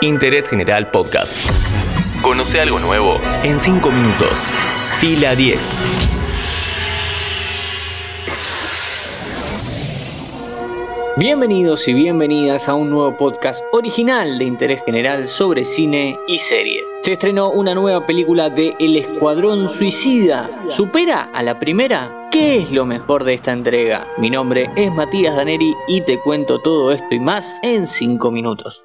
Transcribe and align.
Interés 0.00 0.48
General 0.48 0.92
Podcast. 0.92 1.34
Conoce 2.22 2.60
algo 2.60 2.78
nuevo 2.78 3.20
en 3.42 3.58
5 3.58 3.90
minutos. 3.90 4.48
Fila 5.00 5.34
10. 5.34 5.58
Bienvenidos 11.16 11.88
y 11.88 11.94
bienvenidas 11.94 12.68
a 12.68 12.74
un 12.74 12.90
nuevo 12.90 13.16
podcast 13.16 13.64
original 13.72 14.38
de 14.38 14.44
interés 14.44 14.82
general 14.86 15.26
sobre 15.26 15.64
cine 15.64 16.16
y 16.28 16.38
series. 16.38 16.84
Se 17.02 17.14
estrenó 17.14 17.50
una 17.50 17.74
nueva 17.74 18.06
película 18.06 18.50
de 18.50 18.76
El 18.78 18.96
Escuadrón 18.96 19.66
Suicida. 19.66 20.48
¿Supera 20.68 21.24
a 21.34 21.42
la 21.42 21.58
primera? 21.58 22.28
¿Qué 22.30 22.58
es 22.58 22.70
lo 22.70 22.86
mejor 22.86 23.24
de 23.24 23.34
esta 23.34 23.50
entrega? 23.50 24.06
Mi 24.16 24.30
nombre 24.30 24.70
es 24.76 24.92
Matías 24.94 25.34
Daneri 25.34 25.74
y 25.88 26.02
te 26.02 26.20
cuento 26.20 26.60
todo 26.60 26.92
esto 26.92 27.12
y 27.12 27.18
más 27.18 27.58
en 27.64 27.88
5 27.88 28.30
minutos. 28.30 28.84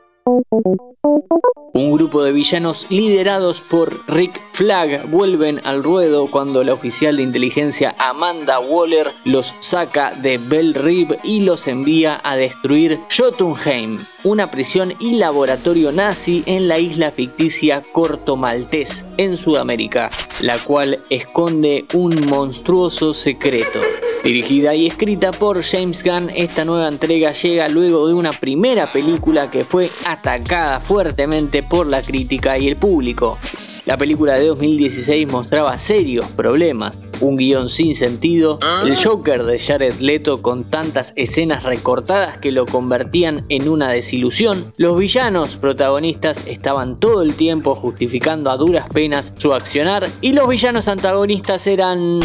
Un 1.76 1.92
grupo 1.92 2.22
de 2.22 2.32
villanos 2.32 2.86
liderados 2.92 3.62
por 3.62 4.00
Rick 4.08 4.40
Flag 4.52 5.10
vuelven 5.10 5.60
al 5.64 5.84
ruedo 5.84 6.28
cuando 6.28 6.64
la 6.64 6.72
oficial 6.72 7.18
de 7.18 7.24
inteligencia 7.24 7.96
Amanda 7.98 8.60
Waller 8.60 9.12
los 9.26 9.56
saca 9.60 10.12
de 10.12 10.38
Bell 10.38 10.76
Rib 10.76 11.18
y 11.24 11.42
los 11.42 11.68
envía 11.68 12.22
a 12.24 12.36
destruir 12.36 13.00
Jotunheim, 13.10 13.98
una 14.24 14.52
prisión 14.52 14.94
y 15.00 15.16
laboratorio 15.16 15.92
nazi 15.92 16.44
en 16.46 16.68
la 16.68 16.78
isla 16.78 17.10
ficticia 17.10 17.82
Corto 17.92 18.36
Maltés, 18.36 19.04
en 19.18 19.36
Sudamérica, 19.36 20.12
la 20.42 20.60
cual 20.60 21.00
esconde 21.10 21.86
un 21.96 22.28
monstruoso 22.28 23.16
secreto. 23.16 23.80
Dirigida 24.24 24.74
y 24.74 24.88
escrita 24.88 25.32
por 25.32 25.62
James 25.62 26.02
Gunn, 26.02 26.30
esta 26.34 26.64
nueva 26.64 26.88
entrega 26.88 27.34
llega 27.34 27.68
luego 27.68 28.08
de 28.08 28.14
una 28.14 28.32
primera 28.32 28.90
película 28.90 29.52
que 29.52 29.66
fue 29.66 29.90
atacada 30.06 30.80
fuertemente 30.80 31.62
por 31.62 31.92
la 31.92 32.02
crítica 32.02 32.58
y 32.58 32.70
el 32.70 32.78
público. 32.78 33.38
La 33.86 33.98
película 33.98 34.36
de 34.36 34.48
2016 34.48 35.30
mostraba 35.30 35.78
serios 35.78 36.26
problemas, 36.28 37.02
un 37.20 37.36
guion 37.36 37.68
sin 37.68 37.96
sentido, 37.96 38.60
el 38.86 38.96
Joker 38.96 39.44
de 39.44 39.60
Jared 39.60 39.96
Leto 39.96 40.42
con 40.42 40.64
tantas 40.64 41.12
escenas 41.18 41.64
recortadas 41.64 42.38
que 42.38 42.54
lo 42.54 42.66
convertían 42.66 43.44
en 43.50 43.68
una 43.68 43.90
desilusión, 43.90 44.72
los 44.78 44.98
villanos 44.98 45.58
protagonistas 45.58 46.48
estaban 46.48 46.98
todo 46.98 47.24
el 47.24 47.36
tiempo 47.36 47.76
justificando 47.76 48.52
a 48.52 48.56
duras 48.56 48.88
penas 48.88 49.34
su 49.36 49.54
accionar 49.54 50.08
y 50.22 50.32
los 50.32 50.48
villanos 50.48 50.88
antagonistas 50.88 51.68
eran 51.68 52.22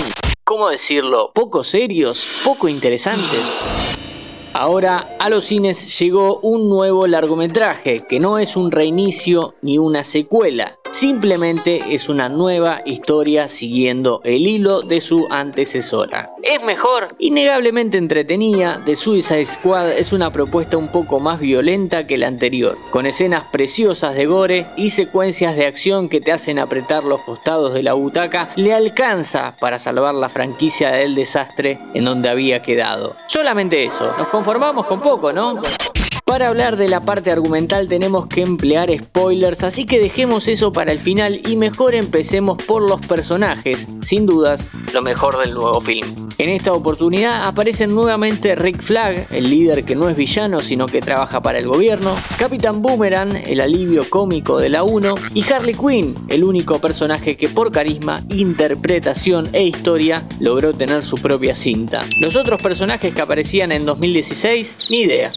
¿cómo 0.49 0.71
decirlo? 0.71 1.31
Poco 1.35 1.63
serios, 1.63 2.31
poco 2.43 2.69
interesantes. 2.69 3.43
Ahora 4.55 5.17
a 5.19 5.29
los 5.29 5.45
cines 5.45 5.99
llegó 5.99 6.41
un 6.41 6.71
nuevo 6.71 7.07
largometraje 7.07 8.01
que 8.09 8.19
no 8.19 8.39
es 8.39 8.57
un 8.57 8.73
reinicio 8.73 9.57
ni 9.61 9.77
una 9.77 10.05
secuela, 10.05 10.78
Simplemente 10.91 11.95
es 11.95 12.09
una 12.09 12.29
nueva 12.29 12.81
historia 12.85 13.47
siguiendo 13.49 14.21
el 14.25 14.47
hilo 14.47 14.81
de 14.81 15.01
su 15.01 15.27
antecesora. 15.31 16.31
Es 16.43 16.63
mejor, 16.63 17.15
innegablemente 17.19 17.99
entretenida, 17.99 18.83
The 18.85 18.97
Suicide 18.97 19.47
Squad 19.47 19.93
es 19.93 20.13
una 20.13 20.33
propuesta 20.33 20.77
un 20.77 20.89
poco 20.89 21.21
más 21.21 21.41
violenta 21.41 22.07
que 22.07 22.19
la 22.19 22.27
anterior, 22.27 22.77
con 22.91 23.07
escenas 23.07 23.45
preciosas 23.53 24.15
de 24.15 24.27
gore 24.27 24.67
y 24.77 24.91
secuencias 24.91 25.57
de 25.57 25.67
acción 25.67 26.09
que 26.09 26.21
te 26.21 26.33
hacen 26.33 26.59
apretar 26.59 27.05
los 27.05 27.21
costados 27.23 27.75
de 27.75 27.83
la 27.83 27.93
butaca, 27.93 28.51
le 28.57 28.73
alcanza 28.73 29.55
para 29.61 29.79
salvar 29.79 30.15
la 30.15 30.29
franquicia 30.29 30.91
del 30.91 31.15
desastre 31.15 31.79
en 31.95 32.05
donde 32.05 32.29
había 32.29 32.63
quedado. 32.63 33.15
Solamente 33.29 33.85
eso, 33.85 34.13
nos 34.19 34.29
conformamos 34.29 34.87
con 34.87 35.01
poco, 35.01 35.33
¿no? 35.33 35.61
Para 36.29 36.49
hablar 36.49 36.77
de 36.77 36.91
la 36.91 37.01
parte 37.01 37.33
argumental 37.33 37.89
tenemos 37.89 38.27
que 38.27 38.43
emplear 38.43 38.91
spoilers, 38.91 39.65
así 39.65 39.87
que 39.87 39.99
dejemos 39.99 40.47
eso 40.47 40.75
para 40.75 40.93
el 40.93 41.01
final 41.01 41.41
y 41.49 41.57
mejor 41.57 41.95
empecemos 41.95 42.63
por 42.63 42.83
los 42.83 43.01
personajes, 43.01 43.89
sin 44.03 44.27
dudas, 44.27 44.71
lo 44.93 45.01
mejor 45.01 45.39
del 45.39 45.55
nuevo 45.55 45.81
film. 45.81 46.28
En 46.41 46.51
esta 46.51 46.73
oportunidad 46.73 47.47
aparecen 47.47 47.93
nuevamente 47.93 48.55
Rick 48.55 48.81
Flag, 48.81 49.27
el 49.33 49.51
líder 49.51 49.85
que 49.85 49.97
no 49.97 50.09
es 50.09 50.17
villano 50.17 50.61
sino 50.61 50.87
que 50.87 51.01
trabaja 51.01 51.43
para 51.43 51.59
el 51.59 51.67
gobierno, 51.67 52.15
Capitán 52.39 52.81
Boomerang, 52.81 53.43
el 53.45 53.61
alivio 53.61 54.09
cómico 54.09 54.57
de 54.57 54.69
la 54.69 54.85
1, 54.85 55.15
y 55.35 55.43
Harley 55.51 55.75
Quinn, 55.75 56.15
el 56.29 56.45
único 56.45 56.79
personaje 56.79 57.37
que 57.37 57.49
por 57.49 57.73
carisma, 57.73 58.23
interpretación 58.29 59.49
e 59.53 59.65
historia 59.65 60.23
logró 60.39 60.73
tener 60.73 61.03
su 61.03 61.17
propia 61.17 61.57
cinta. 61.57 62.05
Los 62.21 62.37
otros 62.37 62.63
personajes 62.63 63.13
que 63.13 63.21
aparecían 63.21 63.73
en 63.73 63.85
2016, 63.85 64.91
ni 64.91 65.01
idea. 65.01 65.33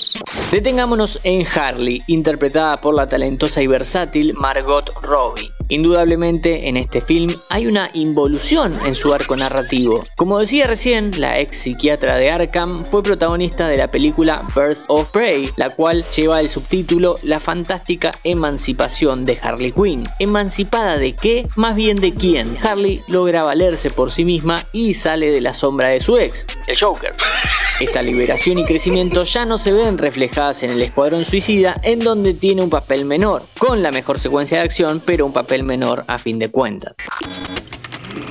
Detengámonos 0.51 1.19
en 1.23 1.47
Harley, 1.47 2.03
interpretada 2.05 2.77
por 2.77 2.93
la 2.93 3.07
talentosa 3.07 3.63
y 3.63 3.65
versátil 3.65 4.35
Margot 4.35 4.91
Robbie. 5.01 5.49
Indudablemente 5.71 6.67
en 6.67 6.75
este 6.75 6.99
film 6.99 7.33
hay 7.47 7.65
una 7.65 7.89
involución 7.93 8.77
en 8.85 8.93
su 8.93 9.13
arco 9.13 9.37
narrativo. 9.37 10.05
Como 10.17 10.37
decía 10.37 10.67
recién, 10.67 11.11
la 11.17 11.39
ex 11.39 11.59
psiquiatra 11.59 12.17
de 12.17 12.29
Arkham 12.29 12.83
fue 12.83 13.01
protagonista 13.01 13.69
de 13.69 13.77
la 13.77 13.89
película 13.89 14.45
Birds 14.53 14.83
of 14.89 15.09
Prey, 15.11 15.49
la 15.55 15.69
cual 15.69 16.03
lleva 16.13 16.41
el 16.41 16.49
subtítulo 16.49 17.15
La 17.23 17.39
fantástica 17.39 18.11
emancipación 18.25 19.23
de 19.23 19.39
Harley 19.41 19.71
Quinn. 19.71 20.03
¿Emancipada 20.19 20.97
de 20.97 21.15
qué? 21.15 21.47
Más 21.55 21.75
bien 21.75 21.95
de 22.01 22.13
quién. 22.13 22.57
Harley 22.61 23.01
logra 23.07 23.43
valerse 23.43 23.89
por 23.89 24.11
sí 24.11 24.25
misma 24.25 24.65
y 24.73 24.93
sale 24.93 25.31
de 25.31 25.39
la 25.39 25.53
sombra 25.53 25.87
de 25.87 26.01
su 26.01 26.17
ex, 26.17 26.45
el 26.67 26.77
Joker. 26.77 27.15
Esta 27.81 28.03
liberación 28.03 28.59
y 28.59 28.65
crecimiento 28.65 29.23
ya 29.23 29.43
no 29.43 29.57
se 29.57 29.71
ven 29.71 29.97
reflejadas 29.97 30.61
en 30.61 30.69
el 30.69 30.83
Escuadrón 30.83 31.25
Suicida, 31.25 31.81
en 31.81 31.97
donde 31.97 32.35
tiene 32.35 32.61
un 32.61 32.69
papel 32.69 33.05
menor, 33.05 33.41
con 33.57 33.81
la 33.81 33.89
mejor 33.89 34.19
secuencia 34.19 34.59
de 34.59 34.65
acción, 34.65 35.01
pero 35.03 35.25
un 35.25 35.33
papel 35.33 35.63
menor 35.63 36.03
a 36.05 36.19
fin 36.19 36.37
de 36.37 36.51
cuentas. 36.51 36.93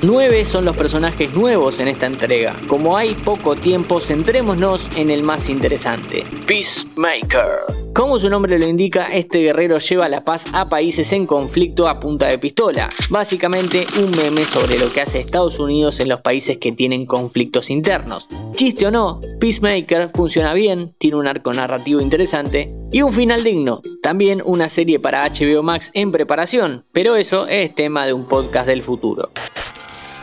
Nueve 0.02 0.44
son 0.44 0.64
los 0.64 0.76
personajes 0.76 1.34
nuevos 1.34 1.80
en 1.80 1.88
esta 1.88 2.06
entrega. 2.06 2.54
Como 2.68 2.96
hay 2.96 3.14
poco 3.14 3.56
tiempo, 3.56 3.98
centrémonos 3.98 4.88
en 4.96 5.10
el 5.10 5.24
más 5.24 5.48
interesante, 5.48 6.22
Peacemaker. 6.46 7.79
Como 7.94 8.20
su 8.20 8.30
nombre 8.30 8.56
lo 8.58 8.66
indica, 8.66 9.06
este 9.06 9.40
guerrero 9.40 9.78
lleva 9.78 10.08
la 10.08 10.22
paz 10.22 10.46
a 10.52 10.68
países 10.68 11.12
en 11.12 11.26
conflicto 11.26 11.88
a 11.88 11.98
punta 11.98 12.28
de 12.28 12.38
pistola. 12.38 12.88
Básicamente 13.10 13.84
un 13.98 14.12
meme 14.16 14.44
sobre 14.44 14.78
lo 14.78 14.88
que 14.88 15.00
hace 15.00 15.18
Estados 15.18 15.58
Unidos 15.58 15.98
en 15.98 16.08
los 16.08 16.20
países 16.20 16.58
que 16.58 16.70
tienen 16.70 17.04
conflictos 17.04 17.68
internos. 17.68 18.28
Chiste 18.54 18.86
o 18.86 18.92
no, 18.92 19.18
Peacemaker 19.40 20.10
funciona 20.14 20.54
bien, 20.54 20.94
tiene 20.98 21.16
un 21.16 21.26
arco 21.26 21.52
narrativo 21.52 22.00
interesante 22.00 22.66
y 22.92 23.02
un 23.02 23.12
final 23.12 23.42
digno. 23.42 23.80
También 24.02 24.40
una 24.44 24.68
serie 24.68 25.00
para 25.00 25.28
HBO 25.28 25.64
Max 25.64 25.90
en 25.92 26.12
preparación, 26.12 26.84
pero 26.92 27.16
eso 27.16 27.48
es 27.48 27.74
tema 27.74 28.06
de 28.06 28.12
un 28.12 28.26
podcast 28.26 28.68
del 28.68 28.84
futuro. 28.84 29.30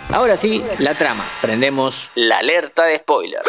Ahora 0.09 0.37
sí, 0.37 0.63
la 0.79 0.93
trama. 0.93 1.25
Prendemos 1.41 2.11
la 2.15 2.37
alerta 2.37 2.85
de 2.85 2.99
spoiler. 2.99 3.41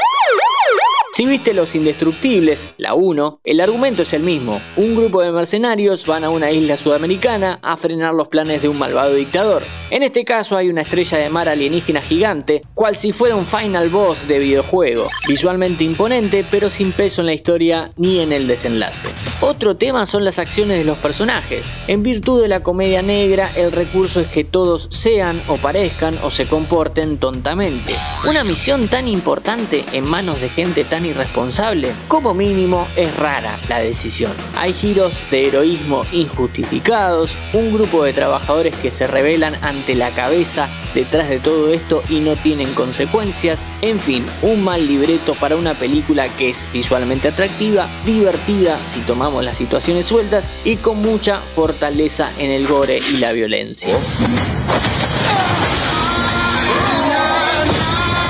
Si 1.19 1.27
viste 1.27 1.53
Los 1.53 1.75
Indestructibles, 1.75 2.69
la 2.77 2.95
1, 2.95 3.41
el 3.43 3.61
argumento 3.61 4.03
es 4.03 4.13
el 4.13 4.23
mismo. 4.23 4.63
Un 4.77 4.95
grupo 4.95 5.21
de 5.21 5.33
mercenarios 5.33 6.07
van 6.07 6.23
a 6.23 6.31
una 6.31 6.53
isla 6.53 6.77
sudamericana 6.77 7.59
a 7.61 7.77
frenar 7.77 8.15
los 8.15 8.29
planes 8.29 8.63
de 8.63 8.69
un 8.69 8.79
malvado 8.79 9.15
dictador. 9.15 9.65
En 9.91 10.05
este 10.05 10.25
caso 10.25 10.57
hay 10.57 10.69
una 10.69 10.83
estrella 10.83 11.19
de 11.19 11.29
mar 11.29 11.49
alienígena 11.49 12.03
gigante, 12.03 12.63
cual 12.73 12.95
si 12.95 13.11
fuera 13.11 13.35
un 13.35 13.49
final 13.49 13.89
boss 13.89 14.29
de 14.29 14.39
videojuego. 14.39 15.09
Visualmente 15.27 15.83
imponente, 15.83 16.45
pero 16.49 16.71
sin 16.71 16.93
peso 16.93 17.23
en 17.23 17.27
la 17.27 17.35
historia 17.35 17.91
ni 17.97 18.21
en 18.21 18.33
el 18.33 18.47
desenlace. 18.47 19.09
Otro 19.41 19.77
tema 19.77 20.05
son 20.05 20.25
las 20.25 20.41
acciones 20.41 20.79
de 20.79 20.85
los 20.85 20.99
personajes. 20.99 21.77
En 21.87 22.03
virtud 22.03 22.43
de 22.43 22.49
la 22.49 22.65
comedia 22.65 23.03
negra, 23.03 23.49
el 23.55 23.71
recurso 23.71 24.19
es 24.19 24.27
que 24.27 24.43
todos 24.43 24.89
sean 24.91 25.41
o 25.47 25.57
parezcan 25.59 26.19
o 26.25 26.31
se 26.31 26.47
comporten 26.47 27.19
tontamente. 27.19 27.95
Una 28.29 28.43
misión 28.43 28.89
tan 28.89 29.07
importante 29.07 29.85
en 29.93 30.05
manos 30.07 30.41
de 30.41 30.49
gente 30.49 30.83
tan 30.83 31.07
irresponsable, 31.07 31.93
como 32.09 32.35
mínimo 32.35 32.89
es 32.97 33.17
rara 33.17 33.57
la 33.69 33.79
decisión. 33.79 34.33
Hay 34.57 34.73
giros 34.73 35.13
de 35.31 35.47
heroísmo 35.47 36.05
injustificados, 36.11 37.33
un 37.53 37.73
grupo 37.73 38.03
de 38.03 38.13
trabajadores 38.13 38.75
que 38.75 38.91
se 38.91 39.07
rebelan 39.07 39.55
ante 39.63 39.95
la 39.95 40.11
cabeza 40.11 40.69
detrás 40.95 41.29
de 41.29 41.39
todo 41.39 41.73
esto 41.73 42.03
y 42.09 42.21
no 42.21 42.37
tienen 42.37 42.73
consecuencias, 42.75 43.67
en 43.83 44.01
fin, 44.01 44.27
un 44.43 44.65
mal 44.65 44.87
libreto 44.87 45.35
para 45.35 45.57
una 45.57 45.75
película 45.75 46.29
que 46.29 46.51
es 46.51 46.67
visualmente 46.73 47.29
atractiva, 47.29 47.89
divertida 48.05 48.79
si 48.89 49.01
tomamos 49.01 49.45
las 49.45 49.57
situaciones 49.57 50.07
sueltas 50.07 50.49
y 50.65 50.77
con 50.77 51.01
mucha 51.01 51.41
fortaleza 51.55 52.31
en 52.39 52.51
el 52.51 52.67
gore 52.67 52.99
y 52.99 53.19
la 53.19 53.33
violencia. 53.33 53.91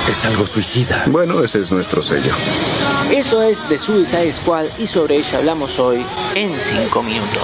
Es 0.09 0.25
algo 0.25 0.47
suicida. 0.47 1.05
Bueno, 1.07 1.43
ese 1.43 1.59
es 1.59 1.71
nuestro 1.71 2.01
sello. 2.01 2.33
Eso 3.11 3.43
es 3.43 3.63
The 3.69 3.77
Suicide 3.77 4.33
Squad 4.33 4.65
y 4.79 4.87
sobre 4.87 5.17
ella 5.17 5.37
hablamos 5.37 5.77
hoy 5.77 6.03
en 6.33 6.59
5 6.59 7.03
minutos. 7.03 7.43